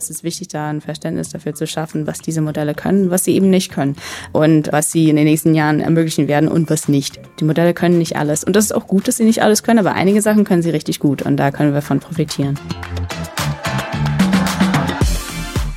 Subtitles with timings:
[0.00, 3.34] Es ist wichtig, da ein Verständnis dafür zu schaffen, was diese Modelle können, was sie
[3.34, 3.96] eben nicht können
[4.30, 7.18] und was sie in den nächsten Jahren ermöglichen werden und was nicht.
[7.40, 9.80] Die Modelle können nicht alles und das ist auch gut, dass sie nicht alles können,
[9.80, 12.56] aber einige Sachen können sie richtig gut und da können wir von profitieren.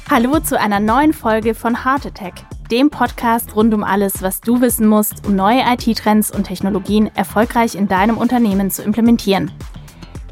[0.07, 2.33] Hallo zu einer neuen Folge von Heart Attack,
[2.69, 7.74] dem Podcast rund um alles, was du wissen musst, um neue IT-Trends und Technologien erfolgreich
[7.74, 9.49] in deinem Unternehmen zu implementieren.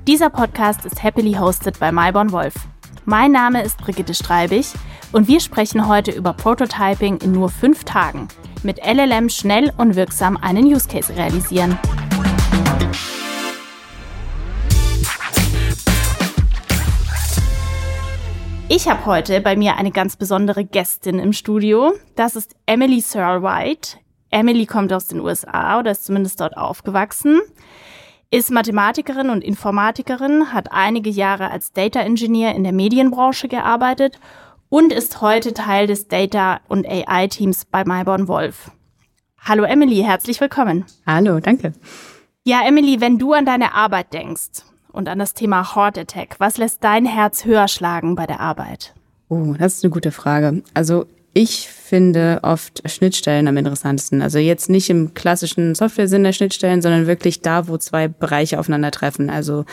[0.07, 2.53] Dieser Podcast ist happily hosted bei Myborn Wolf.
[3.09, 4.67] Mein Name ist Brigitte Streibig
[5.13, 8.27] und wir sprechen heute über Prototyping in nur fünf Tagen.
[8.61, 11.75] Mit LLM schnell und wirksam einen Use Case realisieren.
[18.67, 21.93] Ich habe heute bei mir eine ganz besondere Gästin im Studio.
[22.15, 23.97] Das ist Emily Searle White.
[24.29, 27.41] Emily kommt aus den USA oder ist zumindest dort aufgewachsen
[28.31, 34.19] ist Mathematikerin und Informatikerin, hat einige Jahre als Data Engineer in der Medienbranche gearbeitet
[34.69, 38.69] und ist heute Teil des Data- und AI-Teams bei Myborn Wolf.
[39.39, 40.85] Hallo Emily, herzlich willkommen.
[41.07, 41.73] Hallo, danke.
[42.43, 46.57] Ja, Emily, wenn du an deine Arbeit denkst und an das Thema Heart Attack, was
[46.57, 48.93] lässt dein Herz höher schlagen bei der Arbeit?
[49.27, 50.61] Oh, das ist eine gute Frage.
[50.75, 54.21] Also ich finde oft Schnittstellen am interessantesten.
[54.21, 59.29] Also jetzt nicht im klassischen Software-Sinn der Schnittstellen, sondern wirklich da, wo zwei Bereiche aufeinandertreffen.
[59.29, 59.65] Also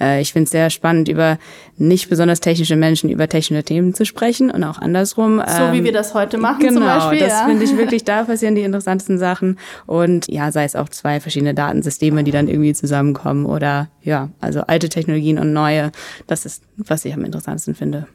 [0.00, 1.38] äh, ich finde es sehr spannend, über
[1.76, 5.38] nicht besonders technische Menschen über technische Themen zu sprechen und auch andersrum.
[5.38, 7.18] So wie ähm, wir das heute machen genau, zum Beispiel.
[7.20, 7.46] Das ja.
[7.46, 9.58] finde ich wirklich, da passieren die interessantesten Sachen.
[9.86, 14.62] Und ja, sei es auch zwei verschiedene Datensysteme, die dann irgendwie zusammenkommen oder ja, also
[14.62, 15.90] alte Technologien und neue.
[16.26, 18.06] Das ist, was ich am interessantesten finde.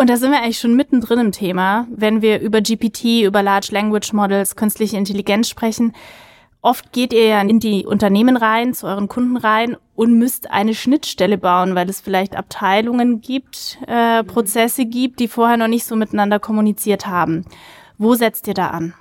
[0.00, 3.68] Und da sind wir eigentlich schon mittendrin im Thema, wenn wir über GPT, über Large
[3.72, 5.92] Language Models, künstliche Intelligenz sprechen.
[6.62, 10.72] Oft geht ihr ja in die Unternehmen rein, zu euren Kunden rein und müsst eine
[10.74, 15.96] Schnittstelle bauen, weil es vielleicht Abteilungen gibt, äh, Prozesse gibt, die vorher noch nicht so
[15.96, 17.44] miteinander kommuniziert haben.
[17.98, 18.94] Wo setzt ihr da an?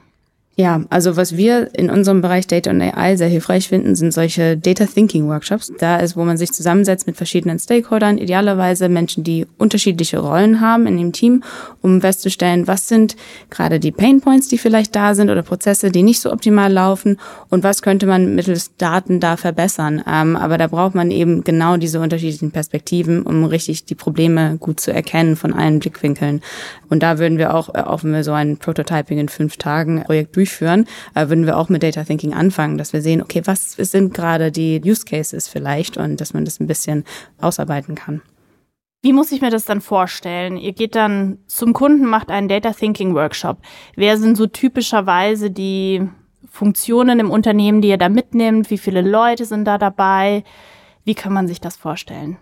[0.60, 4.58] Ja, also was wir in unserem Bereich Data und AI sehr hilfreich finden, sind solche
[4.58, 5.72] Data Thinking Workshops.
[5.80, 10.86] Da ist, wo man sich zusammensetzt mit verschiedenen Stakeholdern, idealerweise Menschen, die unterschiedliche Rollen haben
[10.86, 11.44] in dem Team,
[11.82, 13.16] um festzustellen, was sind
[13.50, 17.22] gerade die Pain Points, die vielleicht da sind oder Prozesse, die nicht so optimal laufen
[17.48, 20.04] und was könnte man mittels Daten da verbessern.
[20.06, 24.82] Ähm, aber da braucht man eben genau diese unterschiedlichen Perspektiven, um richtig die Probleme gut
[24.82, 26.42] zu erkennen von allen Blickwinkeln.
[26.90, 30.04] Und da würden wir auch, äh, auch wenn wir so ein Prototyping in fünf Tagen
[30.04, 33.42] Projekt durchführen, durchführen, äh, würden wir auch mit Data Thinking anfangen, dass wir sehen, okay,
[33.46, 37.04] was sind gerade die Use Cases vielleicht und dass man das ein bisschen
[37.40, 38.22] ausarbeiten kann.
[39.02, 40.58] Wie muss ich mir das dann vorstellen?
[40.58, 43.60] Ihr geht dann zum Kunden, macht einen Data Thinking Workshop.
[43.96, 46.06] Wer sind so typischerweise die
[46.50, 48.70] Funktionen im Unternehmen, die ihr da mitnimmt?
[48.70, 50.44] Wie viele Leute sind da dabei?
[51.06, 52.38] Wie kann man sich das vorstellen?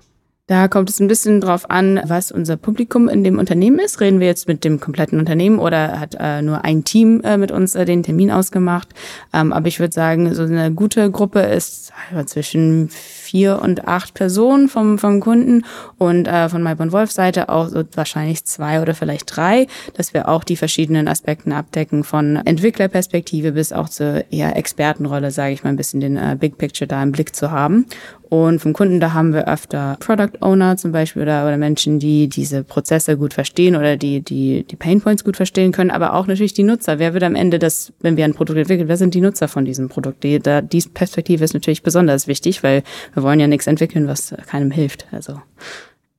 [0.47, 3.99] Da kommt es ein bisschen drauf an, was unser Publikum in dem Unternehmen ist.
[3.99, 7.51] Reden wir jetzt mit dem kompletten Unternehmen oder hat äh, nur ein Team äh, mit
[7.51, 8.87] uns äh, den Termin ausgemacht?
[9.33, 11.91] Ähm, aber ich würde sagen, so eine gute Gruppe ist
[12.27, 12.89] zwischen
[13.27, 15.65] vier und acht Personen vom, vom Kunden
[15.97, 20.29] und äh, von Malborn Wolf Seite auch so wahrscheinlich zwei oder vielleicht drei, dass wir
[20.29, 25.71] auch die verschiedenen Aspekten abdecken von Entwicklerperspektive bis auch zur eher Expertenrolle, sage ich mal,
[25.71, 27.85] ein bisschen den äh, Big Picture da im Blick zu haben.
[28.29, 32.27] Und vom Kunden, da haben wir öfter Product Owner zum Beispiel oder, oder Menschen, die
[32.27, 36.27] diese Prozesse gut verstehen oder die, die, die Pain Points gut verstehen können, aber auch
[36.27, 36.99] natürlich die Nutzer.
[36.99, 39.63] Wer wird am Ende das, wenn wir ein Produkt entwickeln, wer sind die Nutzer von
[39.63, 40.23] diesem Produkt?
[40.23, 42.83] Die, da, diese Perspektive ist natürlich besonders wichtig, weil
[43.17, 45.07] wir wollen ja nichts entwickeln, was keinem hilft.
[45.11, 45.41] Also.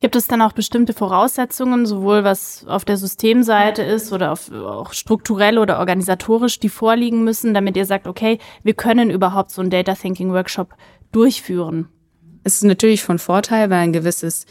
[0.01, 4.93] Gibt es dann auch bestimmte Voraussetzungen, sowohl was auf der Systemseite ist oder auf, auch
[4.93, 9.71] strukturell oder organisatorisch, die vorliegen müssen, damit ihr sagt, okay, wir können überhaupt so einen
[9.71, 10.75] Data Thinking Workshop
[11.13, 11.89] durchführen?
[12.45, 14.47] Es ist natürlich von Vorteil, weil ein gewisses,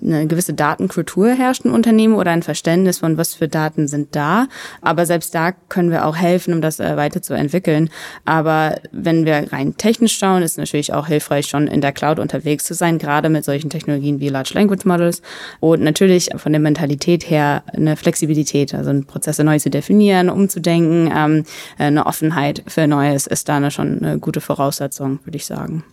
[0.00, 4.46] eine gewisse Datenkultur herrscht im Unternehmen oder ein Verständnis von, was für Daten sind da.
[4.82, 7.90] Aber selbst da können wir auch helfen, um das äh, weiterzuentwickeln.
[8.24, 12.64] Aber wenn wir rein technisch schauen, ist natürlich auch hilfreich, schon in der Cloud unterwegs
[12.64, 15.22] zu sein, gerade mit solchen Technologien wie Large Language Models.
[15.60, 21.44] Und natürlich von der Mentalität her eine Flexibilität, also Prozesse neu zu definieren, umzudenken, ähm,
[21.78, 25.84] eine Offenheit für Neues ist da schon eine gute Voraussetzung, würde ich sagen.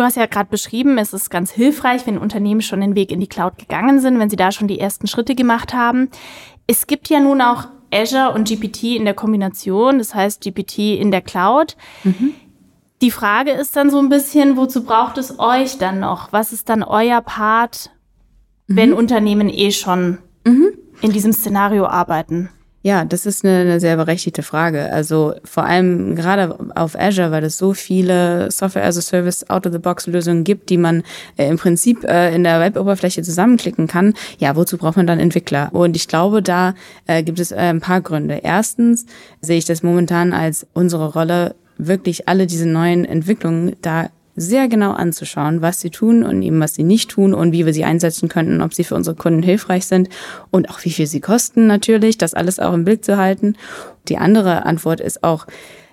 [0.00, 3.20] Du hast ja gerade beschrieben, es ist ganz hilfreich, wenn Unternehmen schon den Weg in
[3.20, 6.08] die Cloud gegangen sind, wenn sie da schon die ersten Schritte gemacht haben.
[6.66, 11.10] Es gibt ja nun auch Azure und GPT in der Kombination, das heißt GPT in
[11.10, 11.76] der Cloud.
[12.02, 12.32] Mhm.
[13.02, 16.32] Die Frage ist dann so ein bisschen, wozu braucht es euch dann noch?
[16.32, 17.90] Was ist dann euer Part,
[18.68, 18.76] mhm.
[18.76, 20.78] wenn Unternehmen eh schon mhm.
[21.02, 22.48] in diesem Szenario arbeiten?
[22.82, 24.90] Ja, das ist eine, eine sehr berechtigte Frage.
[24.90, 30.44] Also vor allem gerade auf Azure, weil es so viele Software as a Service Out-of-the-Box-Lösungen
[30.44, 31.02] gibt, die man
[31.36, 34.14] äh, im Prinzip äh, in der Web-Oberfläche zusammenklicken kann.
[34.38, 35.68] Ja, wozu braucht man dann Entwickler?
[35.74, 36.74] Und ich glaube, da
[37.06, 38.40] äh, gibt es äh, ein paar Gründe.
[38.42, 39.04] Erstens
[39.42, 44.92] sehe ich das momentan als unsere Rolle, wirklich alle diese neuen Entwicklungen da sehr genau
[44.92, 48.28] anzuschauen, was sie tun und eben was sie nicht tun und wie wir sie einsetzen
[48.28, 50.08] könnten, ob sie für unsere Kunden hilfreich sind
[50.50, 53.56] und auch wie viel sie kosten natürlich, das alles auch im Blick zu halten.
[54.08, 55.46] Die andere Antwort ist auch,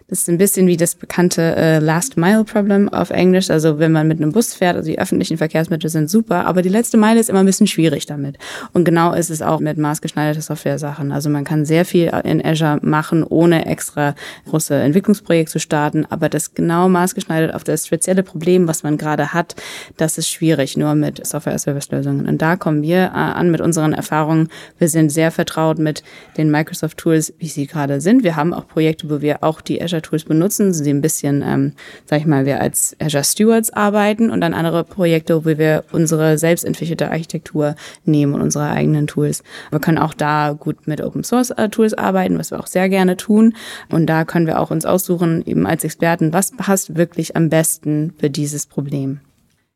[0.10, 3.50] das ist ein bisschen wie das bekannte äh, Last Mile Problem auf Englisch.
[3.50, 6.70] Also wenn man mit einem Bus fährt, also die öffentlichen Verkehrsmittel sind super, aber die
[6.70, 8.38] letzte Meile ist immer ein bisschen schwierig damit.
[8.72, 11.12] Und genau ist es auch mit maßgeschneiderte Software-Sachen.
[11.12, 14.16] Also man kann sehr viel in Azure machen, ohne extra
[14.48, 16.06] große Entwicklungsprojekte zu starten.
[16.10, 19.56] Aber das genau maßgeschneidert auf das spezielle Problem, was man gerade hat,
[19.98, 22.28] das ist schwierig, nur mit Software-Service-Lösungen.
[22.30, 24.48] Und da kommen wir äh, an mit unseren Erfahrungen.
[24.78, 26.02] Wir sind sehr vertraut mit
[26.38, 28.24] den Microsoft-Tools, wie sie gerade sind.
[28.24, 31.44] Wir haben auch Projekte, wo wir auch die Azure Azure Tools benutzen, sie ein bisschen,
[31.46, 31.74] ähm,
[32.06, 36.38] sag ich mal, wir als Azure Stewards arbeiten und dann andere Projekte, wo wir unsere
[36.38, 39.44] selbstentwickelte Architektur nehmen und unsere eigenen Tools.
[39.72, 42.90] Wir können auch da gut mit Open Source äh, Tools arbeiten, was wir auch sehr
[42.90, 43.56] gerne tun.
[43.90, 48.14] Und da können wir auch uns aussuchen, eben als Experten, was passt wirklich am besten
[48.20, 49.20] für dieses Problem.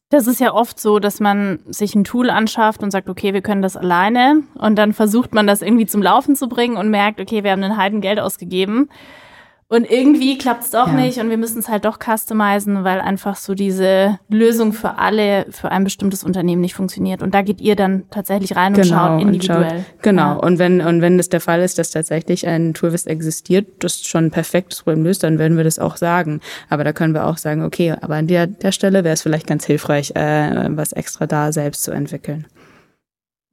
[0.09, 3.41] Das ist ja oft so, dass man sich ein Tool anschafft und sagt, okay, wir
[3.41, 4.44] können das alleine.
[4.56, 7.63] Und dann versucht man das irgendwie zum Laufen zu bringen und merkt, okay, wir haben
[7.63, 8.89] einen halben Geld ausgegeben.
[9.71, 10.94] Und irgendwie klappt es doch ja.
[10.95, 15.45] nicht und wir müssen es halt doch customizen, weil einfach so diese Lösung für alle,
[15.50, 17.23] für ein bestimmtes Unternehmen nicht funktioniert.
[17.23, 19.62] Und da geht ihr dann tatsächlich rein und genau, schaut individuell.
[19.62, 20.33] Und schaut, genau.
[20.33, 20.33] Ja.
[20.33, 24.25] Und wenn, und wenn es der Fall ist, dass tatsächlich ein Toolwist existiert, das schon
[24.25, 26.41] ein perfektes Problem löst, dann werden wir das auch sagen.
[26.67, 29.47] Aber da können wir auch sagen, okay, aber an der, der Stelle wäre es vielleicht
[29.47, 32.45] ganz hilfreich, äh, was extra da selbst zu entwickeln.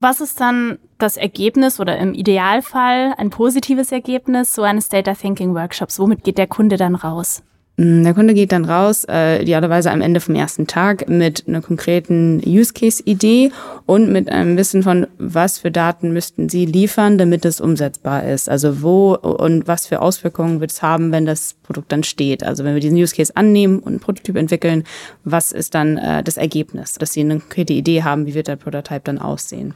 [0.00, 5.56] Was ist dann das Ergebnis oder im Idealfall ein positives Ergebnis so eines Data Thinking
[5.56, 5.98] Workshops?
[5.98, 7.42] Womit geht der Kunde dann raus?
[7.78, 11.62] Mm, der Kunde geht dann raus, äh, idealerweise am Ende vom ersten Tag mit einer
[11.62, 13.52] konkreten Use-Case-Idee
[13.86, 18.50] und mit einem Wissen von, was für Daten müssten Sie liefern, damit es umsetzbar ist.
[18.50, 22.42] Also wo und was für Auswirkungen wird es haben, wenn das Produkt dann steht.
[22.42, 24.82] Also wenn wir diesen Use-Case annehmen und einen Prototyp entwickeln,
[25.22, 26.94] was ist dann äh, das Ergebnis?
[26.94, 29.74] Dass Sie eine konkrete Idee haben, wie wird der Prototype dann aussehen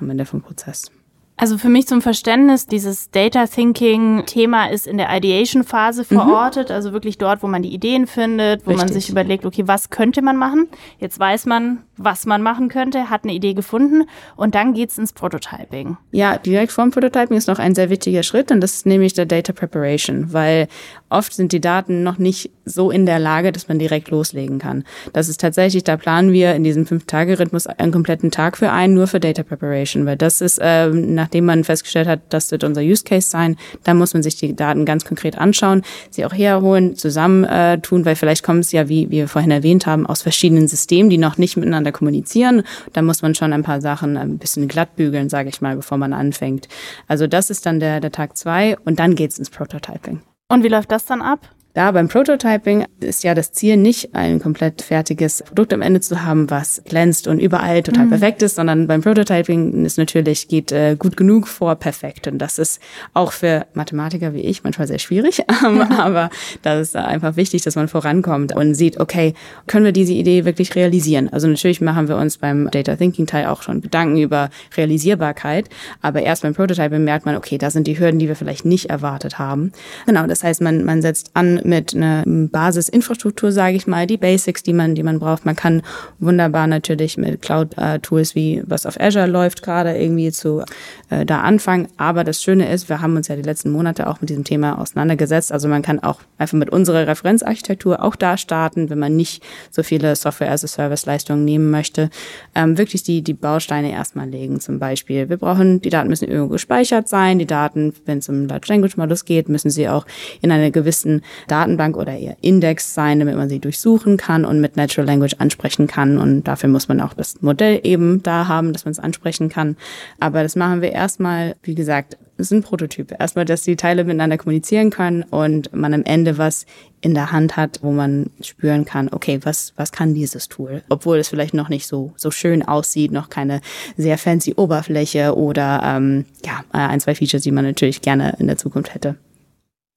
[0.00, 0.90] am Ende vom Prozess.
[1.38, 6.16] Also für mich zum Verständnis, dieses Data Thinking Thema ist in der Ideation Phase mhm.
[6.16, 6.74] verortet, mhm.
[6.74, 8.86] also wirklich dort, wo man die Ideen findet, wo Richtig.
[8.86, 10.68] man sich überlegt, okay, was könnte man machen?
[10.98, 14.04] Jetzt weiß man, was man machen könnte, hat eine Idee gefunden
[14.36, 15.98] und dann geht's ins Prototyping.
[16.10, 19.26] Ja, direkt vorm Prototyping ist noch ein sehr wichtiger Schritt und das ist nämlich der
[19.26, 20.68] Data Preparation, weil
[21.08, 24.84] oft sind die Daten noch nicht so in der Lage, dass man direkt loslegen kann.
[25.12, 29.06] Das ist tatsächlich, da planen wir in diesem Fünf-Tage-Rhythmus einen kompletten Tag für ein, nur
[29.06, 33.04] für Data Preparation, weil das ist, äh, nachdem man festgestellt hat, das wird unser Use
[33.04, 37.44] Case sein, dann muss man sich die Daten ganz konkret anschauen, sie auch herholen, zusammen
[37.44, 41.18] äh, weil vielleicht kommen es ja, wie, wir vorhin erwähnt haben, aus verschiedenen Systemen, die
[41.18, 42.62] noch nicht miteinander kommunizieren.
[42.92, 45.98] Da muss man schon ein paar Sachen ein bisschen glatt bügeln, sage ich mal, bevor
[45.98, 46.68] man anfängt.
[47.06, 50.20] Also das ist dann der, der Tag zwei und dann geht's ins Prototyping.
[50.48, 51.55] Und wie läuft das dann ab?
[51.76, 56.22] Da beim Prototyping ist ja das Ziel nicht, ein komplett fertiges Produkt am Ende zu
[56.22, 58.08] haben, was glänzt und überall total mhm.
[58.08, 62.28] perfekt ist, sondern beim Prototyping ist natürlich, geht äh, gut genug vor perfekt.
[62.28, 62.80] Und das ist
[63.12, 65.42] auch für Mathematiker wie ich manchmal sehr schwierig.
[65.66, 66.28] Ähm, aber
[66.62, 69.32] das ist einfach wichtig, dass man vorankommt und sieht, okay,
[69.66, 71.30] können wir diese Idee wirklich realisieren?
[71.32, 75.70] Also natürlich machen wir uns beim Data Thinking Teil auch schon Gedanken über Realisierbarkeit.
[76.02, 78.90] Aber erst beim Prototyping merkt man, okay, da sind die Hürden, die wir vielleicht nicht
[78.90, 79.72] erwartet haben.
[80.04, 84.62] Genau, das heißt, man, man setzt an mit einer Basisinfrastruktur, sage ich mal, die Basics,
[84.62, 85.44] die man, die man braucht.
[85.44, 85.82] Man kann
[86.18, 90.62] wunderbar natürlich mit Cloud-Tools wie was auf Azure läuft gerade irgendwie zu
[91.10, 91.88] äh, da anfangen.
[91.96, 94.78] Aber das Schöne ist, wir haben uns ja die letzten Monate auch mit diesem Thema
[94.78, 95.52] auseinandergesetzt.
[95.52, 99.82] Also man kann auch einfach mit unserer Referenzarchitektur auch da starten, wenn man nicht so
[99.82, 102.10] viele Software-as-a-Service-Leistungen nehmen möchte.
[102.54, 104.60] Ähm, wirklich die, die Bausteine erstmal legen.
[104.60, 107.38] Zum Beispiel, wir brauchen, die Daten müssen irgendwo gespeichert sein.
[107.38, 110.06] Die Daten, wenn es um Large Language Models geht, müssen sie auch
[110.40, 111.22] in einer gewissen
[111.56, 115.86] Datenbank oder eher Index sein, damit man sie durchsuchen kann und mit Natural Language ansprechen
[115.86, 116.18] kann.
[116.18, 119.76] Und dafür muss man auch das Modell eben da haben, dass man es ansprechen kann.
[120.20, 123.16] Aber das machen wir erstmal, wie gesagt, es sind Prototype.
[123.18, 126.66] Erstmal, dass die Teile miteinander kommunizieren können und man am Ende was
[127.00, 130.82] in der Hand hat, wo man spüren kann, okay, was, was kann dieses Tool?
[130.90, 133.62] Obwohl es vielleicht noch nicht so, so schön aussieht, noch keine
[133.96, 138.58] sehr fancy Oberfläche oder ähm, ja, ein, zwei Features, die man natürlich gerne in der
[138.58, 139.16] Zukunft hätte.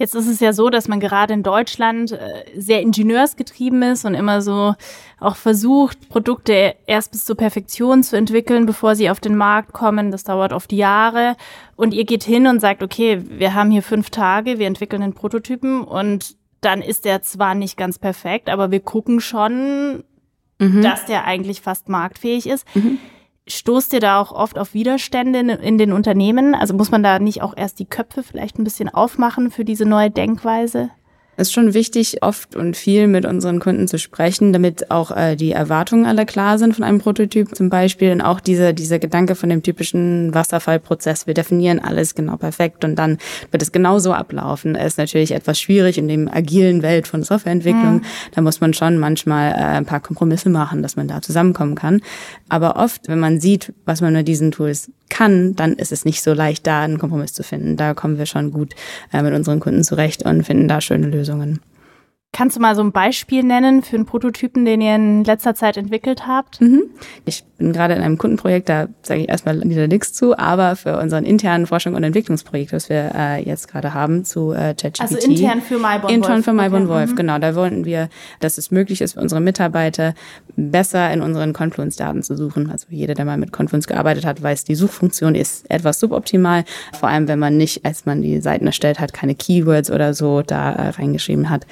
[0.02, 4.14] Jetzt ist es ja so, dass man gerade in Deutschland äh, sehr ingenieursgetrieben ist und
[4.14, 4.74] immer so
[5.20, 10.10] auch versucht, Produkte erst bis zur Perfektion zu entwickeln, bevor sie auf den Markt kommen.
[10.10, 11.36] Das dauert oft Jahre.
[11.76, 15.14] Und ihr geht hin und sagt, okay, wir haben hier fünf Tage, wir entwickeln den
[15.14, 20.06] Prototypen und dann ist der zwar nicht ganz perfekt, aber wir gucken schon,
[20.60, 20.82] mhm.
[20.82, 22.66] dass der eigentlich fast marktfähig ist.
[22.74, 23.00] Mhm.
[23.48, 26.54] Stoßt ihr da auch oft auf Widerstände in, den Unternehmen?
[26.54, 29.86] Also muss man da nicht auch erst die Köpfe vielleicht ein bisschen aufmachen für diese
[29.86, 30.92] neue Denkweise?
[31.40, 35.38] Es ist schon wichtig, oft und viel mit unseren Kunden zu sprechen, damit auch äh,
[35.38, 39.36] die Erwartungen alle klar sind von einem Prototyp zum Beispiel und auch dieser, dieser Gedanke
[39.36, 41.28] von dem typischen Wasserfallprozess.
[41.28, 43.20] Wir definieren alles genau perfekt und dann
[43.52, 44.76] wird es genau so ablaufen.
[44.76, 48.00] ist natürlich etwas schwierig in dem agilen Welt von Softwareentwicklung.
[48.00, 48.06] Mhm.
[48.36, 52.02] Da muss man schon manchmal äh, ein paar Kompromisse machen, dass man da zusammenkommen kann.
[52.50, 56.22] Aber oft, wenn man sieht, was man mit diesen Tools kann, dann ist es nicht
[56.22, 57.78] so leicht, da einen Kompromiss zu finden.
[57.78, 58.76] Da kommen wir schon gut
[59.12, 61.60] äh, mit unseren Kunden zurecht und finden da schöne Lösungen.
[62.32, 65.78] Kannst du mal so ein Beispiel nennen für einen Prototypen, den ihr in letzter Zeit
[65.78, 66.62] entwickelt habt?
[66.62, 66.84] Mhm.
[67.26, 71.00] Ich bin gerade in einem Kundenprojekt, da sage ich erstmal wieder nichts zu, aber für
[71.00, 75.02] unseren internen Forschung und Entwicklungsprojekt, was wir äh, jetzt gerade haben zu äh, ChatGPT.
[75.02, 76.90] Also intern für MyBon Intern für MyBon okay.
[76.90, 77.16] Wolf, mhm.
[77.16, 77.40] genau.
[77.40, 78.10] Da wollten wir,
[78.40, 80.14] dass es möglich ist für unsere Mitarbeiter,
[80.56, 82.70] besser in unseren Confluence-Daten zu suchen.
[82.70, 86.64] Also jeder, der mal mit Confluence gearbeitet hat, weiß, die Suchfunktion ist etwas suboptimal.
[86.98, 90.44] Vor allem, wenn man nicht, als man die Seiten erstellt hat, keine Keywords oder so
[90.44, 91.66] da äh, reingeschrieben hat.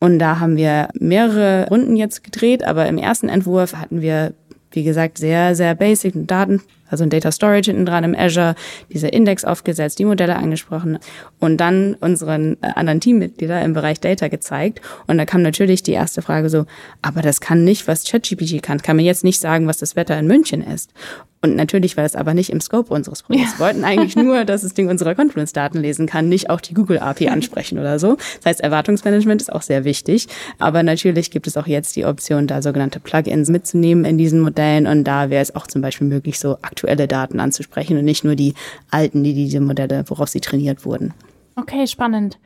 [0.00, 4.32] Und da haben wir mehrere Runden jetzt gedreht, aber im ersten Entwurf hatten wir,
[4.70, 8.54] wie gesagt, sehr, sehr basic Daten, also ein Data Storage hinten dran im Azure,
[8.92, 10.98] diese Index aufgesetzt, die Modelle angesprochen
[11.38, 14.80] und dann unseren äh, anderen Teammitglieder im Bereich Data gezeigt.
[15.06, 16.66] Und da kam natürlich die erste Frage so,
[17.02, 18.80] aber das kann nicht, was ChatGPT kann.
[18.80, 20.92] Kann mir jetzt nicht sagen, was das Wetter in München ist.
[21.40, 23.52] Und natürlich war das aber nicht im Scope unseres Projekts.
[23.52, 23.58] Ja.
[23.58, 26.98] Wir wollten eigentlich nur, dass das Ding unsere Confluence-Daten lesen kann, nicht auch die Google
[26.98, 28.16] API ansprechen oder so.
[28.16, 30.26] Das heißt, Erwartungsmanagement ist auch sehr wichtig.
[30.58, 34.86] Aber natürlich gibt es auch jetzt die Option, da sogenannte Plugins mitzunehmen in diesen Modellen.
[34.86, 38.34] Und da wäre es auch zum Beispiel möglich, so aktuelle Daten anzusprechen und nicht nur
[38.34, 38.54] die
[38.90, 41.14] alten, die diese Modelle, worauf sie trainiert wurden.
[41.54, 42.38] Okay, spannend.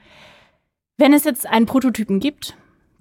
[0.99, 2.57] Wenn es jetzt einen Prototypen gibt,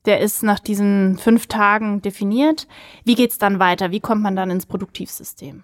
[0.05, 2.67] der ist nach diesen fünf Tagen definiert,
[3.03, 3.91] wie geht's dann weiter?
[3.91, 5.63] Wie kommt man dann ins Produktivsystem?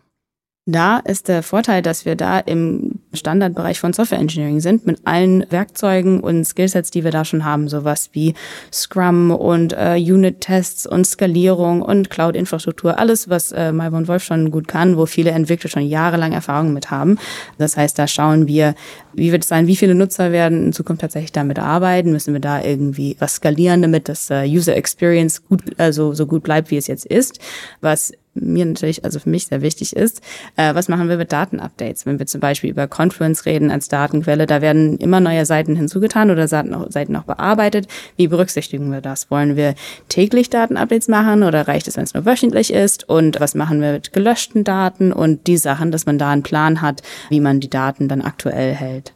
[0.70, 5.50] Da ist der Vorteil, dass wir da im Standardbereich von Software Engineering sind, mit allen
[5.50, 8.34] Werkzeugen und Skillsets, die wir da schon haben, sowas wie
[8.74, 14.68] Scrum und äh, Unit-Tests und Skalierung und Cloud-Infrastruktur, alles, was äh, Malborn Wolf schon gut
[14.68, 17.18] kann, wo viele Entwickler schon jahrelang Erfahrung mit haben.
[17.58, 18.76] Das heißt, da schauen wir,
[19.14, 22.42] wie wird es sein, wie viele Nutzer werden in Zukunft tatsächlich damit arbeiten, müssen wir
[22.42, 26.78] da irgendwie was skalieren, damit das äh, User Experience gut, also so gut bleibt, wie
[26.78, 27.40] es jetzt ist,
[27.80, 30.22] was mir natürlich, also für mich sehr wichtig ist,
[30.56, 32.06] äh, was machen wir mit Datenupdates?
[32.06, 36.32] Wenn wir zum Beispiel über Confluence reden als Datenquelle, da werden immer neue Seiten hinzugetan
[36.32, 37.88] oder Seiten auch, bearbeitet.
[38.16, 39.30] Wie berücksichtigen wir das?
[39.32, 39.76] Wollen wir
[40.10, 43.08] täglich Datenupdates machen oder reicht es, wenn es nur wöchentlich ist?
[43.10, 46.82] Und was machen wir mit gelöschten Daten und die Sachen, dass man da einen Plan
[46.82, 49.14] hat, wie man die Daten dann aktuell hält?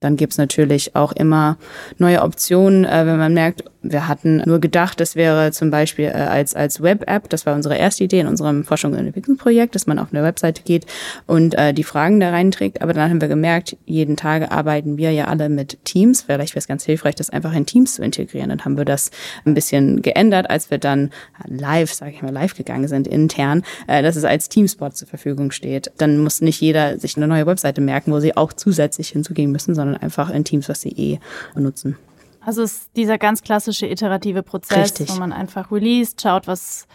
[0.00, 1.58] Dann gibt's natürlich auch immer
[1.98, 6.12] neue Optionen, äh, wenn man merkt, wir hatten nur gedacht, das wäre zum Beispiel äh,
[6.12, 9.98] als, als Web-App, das war unsere erste Idee in unserem Forschung- und Entwicklungsprojekt, dass man
[9.98, 10.86] auf eine Webseite geht
[11.26, 12.82] und äh, die Fragen da reinträgt.
[12.82, 16.22] Aber dann haben wir gemerkt, jeden Tag arbeiten wir ja alle mit Teams.
[16.22, 18.50] Vielleicht wäre es ganz hilfreich, das einfach in Teams zu integrieren.
[18.50, 19.10] Dann haben wir das
[19.46, 21.10] ein bisschen geändert, als wir dann
[21.46, 25.50] live, sage ich mal, live gegangen sind, intern, äh, dass es als Teamspot zur Verfügung
[25.52, 25.90] steht.
[25.96, 29.74] Dann muss nicht jeder sich eine neue Webseite merken, wo sie auch zusätzlich hinzugehen müssen,
[29.74, 31.18] sondern einfach in Teams, was sie eh
[31.54, 31.96] benutzen.
[32.44, 35.14] Also es ist dieser ganz klassische iterative Prozess, Richtig.
[35.14, 36.86] wo man einfach released, schaut, was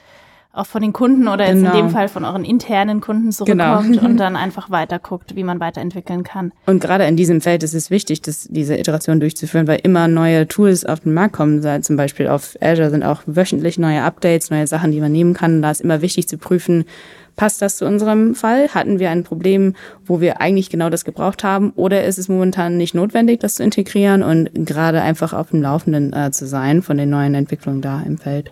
[0.55, 1.89] auch von den Kunden oder jetzt in dem genau.
[1.89, 4.05] Fall von euren internen Kunden zurückkommt genau.
[4.05, 6.53] und dann einfach weiter guckt, wie man weiterentwickeln kann.
[6.65, 10.47] Und gerade in diesem Feld ist es wichtig, dass diese Iteration durchzuführen, weil immer neue
[10.47, 11.61] Tools auf den Markt kommen.
[11.83, 15.61] Zum Beispiel auf Azure sind auch wöchentlich neue Updates, neue Sachen, die man nehmen kann.
[15.61, 16.85] Da ist immer wichtig zu prüfen,
[17.35, 18.69] Passt das zu unserem Fall?
[18.69, 19.75] Hatten wir ein Problem,
[20.05, 21.71] wo wir eigentlich genau das gebraucht haben?
[21.75, 26.13] Oder ist es momentan nicht notwendig, das zu integrieren und gerade einfach auf dem Laufenden
[26.13, 28.51] äh, zu sein von den neuen Entwicklungen da im Feld?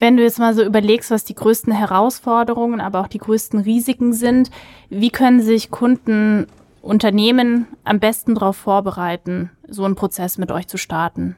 [0.00, 4.12] Wenn du jetzt mal so überlegst, was die größten Herausforderungen, aber auch die größten Risiken
[4.12, 4.50] sind,
[4.90, 6.48] wie können sich Kunden,
[6.80, 11.36] Unternehmen am besten darauf vorbereiten, so einen Prozess mit euch zu starten?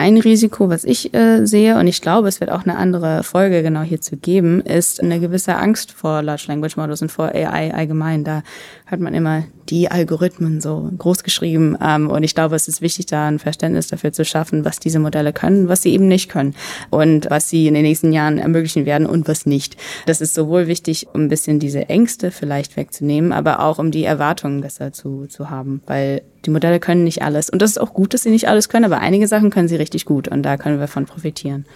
[0.00, 3.62] Ein Risiko, was ich äh, sehe, und ich glaube, es wird auch eine andere Folge
[3.62, 8.24] genau hierzu geben, ist eine gewisse Angst vor Large Language Models und vor AI allgemein.
[8.24, 8.42] Da
[8.86, 11.76] hört man immer die Algorithmen so groß geschrieben.
[11.82, 15.00] Ähm, und ich glaube, es ist wichtig, da ein Verständnis dafür zu schaffen, was diese
[15.00, 16.54] Modelle können, was sie eben nicht können
[16.88, 19.76] und was sie in den nächsten Jahren ermöglichen werden und was nicht.
[20.06, 24.04] Das ist sowohl wichtig, um ein bisschen diese Ängste vielleicht wegzunehmen, aber auch um die
[24.04, 27.50] Erwartungen besser zu, zu haben, weil die Modelle können nicht alles.
[27.50, 29.76] Und das ist auch gut, dass sie nicht alles können, aber einige Sachen können sie
[29.76, 31.66] richtig gut und da können wir von profitieren.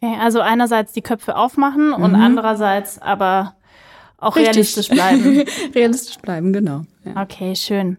[0.00, 2.02] Okay, also einerseits die Köpfe aufmachen mhm.
[2.02, 3.54] und andererseits aber
[4.18, 4.54] auch Richtig.
[4.54, 5.44] realistisch bleiben.
[5.74, 6.82] realistisch bleiben, genau.
[7.04, 7.22] Ja.
[7.22, 7.98] Okay, schön.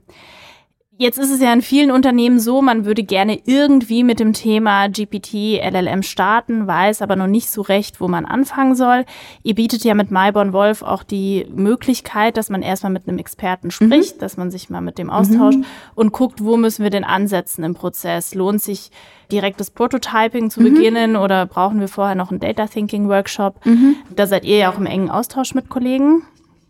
[0.97, 4.88] Jetzt ist es ja in vielen Unternehmen so, man würde gerne irgendwie mit dem Thema
[4.88, 9.03] GPT, LLM starten, weiß aber noch nicht so recht, wo man anfangen soll.
[9.41, 13.71] Ihr bietet ja mit Myborn Wolf auch die Möglichkeit, dass man erstmal mit einem Experten
[13.71, 14.19] spricht, mhm.
[14.19, 15.65] dass man sich mal mit dem austauscht mhm.
[15.95, 18.35] und guckt, wo müssen wir denn ansetzen im Prozess?
[18.35, 18.91] Lohnt sich
[19.31, 20.75] direkt das Prototyping zu mhm.
[20.75, 23.65] beginnen oder brauchen wir vorher noch einen Data Thinking Workshop?
[23.65, 23.95] Mhm.
[24.15, 26.21] Da seid ihr ja auch im engen Austausch mit Kollegen.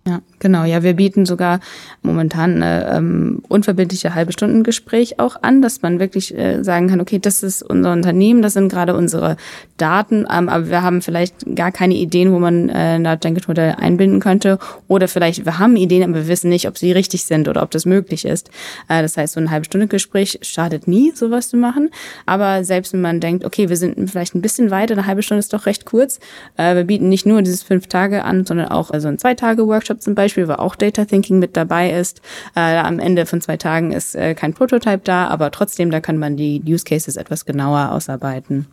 [0.05, 0.65] Ja, genau.
[0.65, 1.61] Ja, wir bieten sogar
[2.01, 6.99] momentan eine ähm, unverbindliche halbe Stunden Gespräch auch an, dass man wirklich äh, sagen kann,
[6.99, 9.37] okay, das ist unser Unternehmen, das sind gerade unsere
[9.77, 13.07] Daten, ähm, aber wir haben vielleicht gar keine Ideen, wo man äh, ein
[13.47, 17.23] Modell einbinden könnte oder vielleicht wir haben Ideen, aber wir wissen nicht, ob sie richtig
[17.23, 18.49] sind oder ob das möglich ist.
[18.89, 21.89] Äh, das heißt, so ein halbe Stunde Gespräch schadet nie, sowas zu machen.
[22.25, 25.39] Aber selbst wenn man denkt, okay, wir sind vielleicht ein bisschen weiter, eine halbe Stunde
[25.39, 26.19] ist doch recht kurz.
[26.57, 29.65] Äh, wir bieten nicht nur dieses fünf Tage an, sondern auch also ein zwei Tage
[29.65, 32.21] Workshop Workshop zum Beispiel, wo auch Data Thinking mit dabei ist.
[32.55, 36.17] Äh, am Ende von zwei Tagen ist äh, kein Prototype da, aber trotzdem, da kann
[36.17, 38.67] man die Use Cases etwas genauer ausarbeiten.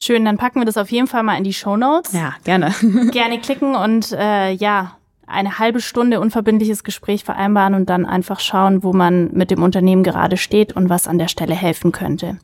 [0.00, 2.12] Schön, dann packen wir das auf jeden Fall mal in die Show Notes.
[2.12, 2.72] Ja, gerne.
[3.10, 8.82] gerne klicken und äh, ja, eine halbe Stunde unverbindliches Gespräch vereinbaren und dann einfach schauen,
[8.82, 12.38] wo man mit dem Unternehmen gerade steht und was an der Stelle helfen könnte.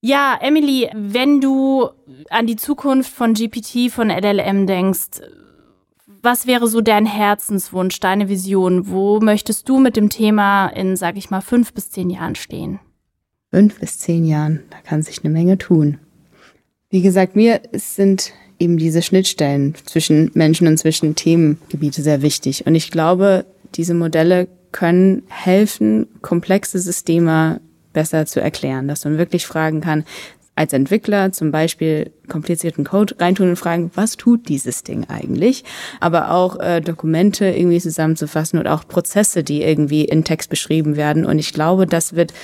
[0.00, 1.90] Ja, Emily, wenn du
[2.28, 5.20] an die Zukunft von GPT, von LLM denkst,
[6.22, 8.88] was wäre so dein Herzenswunsch, deine Vision?
[8.88, 12.78] Wo möchtest du mit dem Thema in, sag ich mal, fünf bis zehn Jahren stehen?
[13.50, 15.98] Fünf bis zehn Jahren, da kann sich eine Menge tun.
[16.90, 22.66] Wie gesagt, mir sind eben diese Schnittstellen zwischen Menschen und zwischen Themengebiete sehr wichtig.
[22.66, 27.60] Und ich glaube, diese Modelle können helfen, komplexe Systeme
[27.92, 30.04] besser zu erklären, dass man wirklich fragen kann,
[30.54, 35.64] als Entwickler zum Beispiel komplizierten Code reintun und fragen, was tut dieses Ding eigentlich?
[36.00, 41.24] Aber auch äh, Dokumente irgendwie zusammenzufassen und auch Prozesse, die irgendwie in Text beschrieben werden.
[41.24, 42.34] Und ich glaube, das wird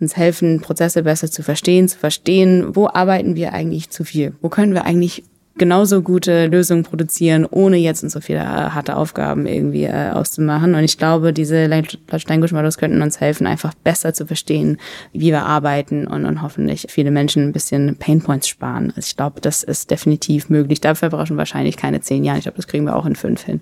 [0.00, 4.34] uns helfen, Prozesse besser zu verstehen, zu verstehen, wo arbeiten wir eigentlich zu viel?
[4.40, 5.22] Wo können wir eigentlich
[5.56, 10.74] genauso gute Lösungen produzieren, ohne jetzt so viele äh, harte Aufgaben irgendwie äh, auszumachen.
[10.74, 14.78] Und ich glaube, diese Language Models könnten uns helfen, einfach besser zu verstehen,
[15.12, 18.92] wie wir arbeiten und, und hoffentlich viele Menschen ein bisschen Painpoints sparen.
[18.96, 20.80] Also ich glaube, das ist definitiv möglich.
[20.80, 22.38] Dafür brauchen wir wahrscheinlich keine zehn Jahre.
[22.38, 23.60] Ich glaube, das kriegen wir auch in fünf hin.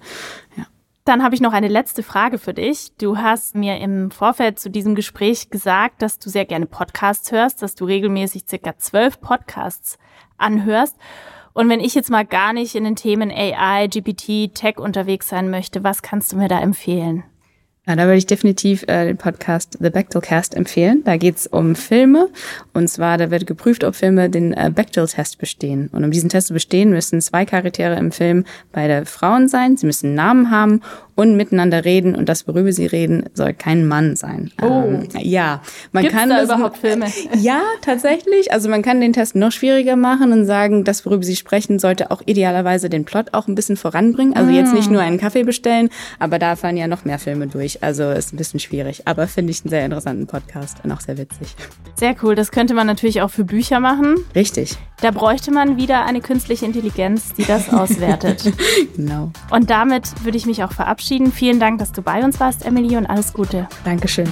[0.56, 0.66] Ja.
[1.04, 2.92] Dann habe ich noch eine letzte Frage für dich.
[2.98, 7.62] Du hast mir im Vorfeld zu diesem Gespräch gesagt, dass du sehr gerne Podcasts hörst,
[7.62, 9.98] dass du regelmäßig circa zwölf Podcasts
[10.36, 10.96] anhörst.
[11.52, 15.50] Und wenn ich jetzt mal gar nicht in den Themen AI, GPT, Tech unterwegs sein
[15.50, 17.24] möchte, was kannst du mir da empfehlen?
[17.86, 21.02] Ja, da würde ich definitiv äh, den Podcast The Bechtel-Cast empfehlen.
[21.04, 22.28] Da geht's um Filme.
[22.72, 25.88] Und zwar, da wird geprüft, ob Filme den äh, Bechtel-Test bestehen.
[25.90, 29.76] Und um diesen Test zu bestehen, müssen zwei Charaktere im Film beide Frauen sein.
[29.76, 30.82] Sie müssen Namen haben
[31.20, 34.50] und miteinander reden und das, worüber sie reden, soll kein Mann sein.
[34.62, 34.66] Oh.
[34.66, 35.60] Ähm, ja,
[35.92, 37.06] man Gibt's kann da überhaupt Filme?
[37.36, 38.52] Ja, tatsächlich.
[38.52, 42.10] Also man kann den Test noch schwieriger machen und sagen, das, worüber sie sprechen, sollte
[42.10, 44.34] auch idealerweise den Plot auch ein bisschen voranbringen.
[44.34, 44.54] Also mm.
[44.54, 47.82] jetzt nicht nur einen Kaffee bestellen, aber da fahren ja noch mehr Filme durch.
[47.82, 49.02] Also ist ein bisschen schwierig.
[49.06, 51.54] Aber finde ich einen sehr interessanten Podcast und auch sehr witzig.
[51.94, 52.34] Sehr cool.
[52.34, 54.16] Das könnte man natürlich auch für Bücher machen.
[54.34, 54.76] Richtig.
[55.00, 58.52] Da bräuchte man wieder eine künstliche Intelligenz, die das auswertet.
[58.96, 59.30] genau.
[59.50, 61.32] Und damit würde ich mich auch verabschieden.
[61.32, 63.68] Vielen Dank, dass du bei uns warst, Emily, und alles Gute.
[63.84, 64.28] Dankeschön.